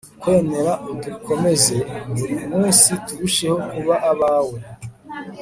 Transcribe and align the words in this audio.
kwemera, 0.21 0.71
adukomeze, 0.91 1.77
buri 2.15 2.35
munsi 2.51 2.89
turusheho 3.05 3.57
kuba 3.71 3.95
abawe 4.11 4.57